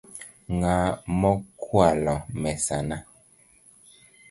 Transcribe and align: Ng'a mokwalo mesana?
Ng'a 0.59 0.77
mokwalo 1.19 2.15
mesana? 2.41 2.97